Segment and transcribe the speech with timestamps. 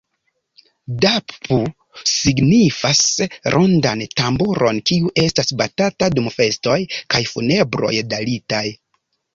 [1.03, 1.57] Dappu
[2.13, 3.03] signifas
[3.57, 6.81] rondan tamburon, kiu estas batata dum festoj
[7.15, 8.67] kaj funebroj dalitaj.